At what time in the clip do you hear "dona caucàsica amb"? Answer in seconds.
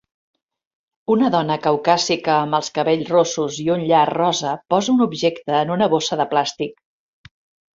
1.35-2.57